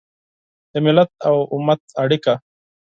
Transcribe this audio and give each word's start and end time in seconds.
د 0.71 0.73
ملت 0.85 1.11
او 1.29 1.35
امت 1.55 1.81
اړیکه 2.03 2.33